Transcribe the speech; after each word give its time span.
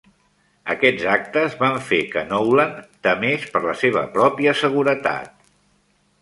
Aquests 0.75 1.03
actes 1.15 1.57
van 1.59 1.77
fer 1.89 1.99
que 2.15 2.23
Knowland 2.29 2.79
temés 3.09 3.45
per 3.53 3.63
la 3.67 3.77
seva 3.83 4.03
pròpia 4.17 4.57
seguretat. 4.65 5.31